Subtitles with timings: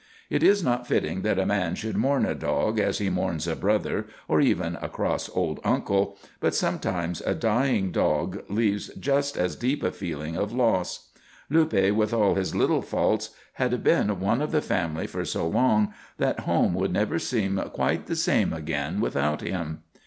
[0.31, 3.55] It is not fitting that a man should mourn a dog as he mourns a
[3.55, 9.55] brother or even a cross old uncle, but sometimes a dying dog leaves just as
[9.55, 11.11] deep a feeling of loss.
[11.51, 15.93] Luppe, with all his little faults, had been one of the family for so long
[16.17, 19.83] that home would never seem quite the same again without him.